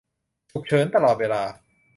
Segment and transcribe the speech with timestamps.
[0.51, 1.43] ฉุกเฉินตลอดเวลา